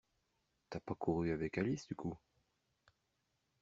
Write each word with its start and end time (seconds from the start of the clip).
T'as 0.71 0.79
pas 0.79 0.95
couru 0.95 1.29
avec 1.31 1.59
Alice 1.59 1.87
du 1.87 1.93
coup? 1.95 2.17